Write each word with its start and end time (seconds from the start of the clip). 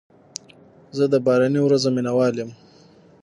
زه 0.97 1.03
د 1.13 1.15
باراني 1.25 1.61
ورځو 1.63 1.89
مینه 1.95 2.11
وال 2.17 2.35
یم. 2.41 2.51